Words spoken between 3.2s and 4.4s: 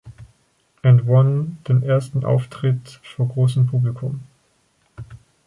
großem Publikum.